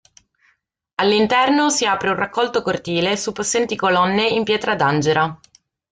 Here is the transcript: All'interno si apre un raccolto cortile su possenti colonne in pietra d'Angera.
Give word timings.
All'interno 0.95 1.69
si 1.69 1.85
apre 1.85 2.09
un 2.09 2.15
raccolto 2.15 2.63
cortile 2.63 3.15
su 3.15 3.33
possenti 3.33 3.75
colonne 3.75 4.27
in 4.27 4.43
pietra 4.43 4.73
d'Angera. 4.75 5.39